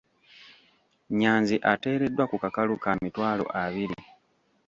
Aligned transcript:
Nyanzi 1.19 1.55
ateereddwa 1.71 2.23
ku 2.31 2.35
kakalu 2.43 2.75
ka 2.83 2.91
mitwalo 3.01 3.45
abiri. 3.63 3.97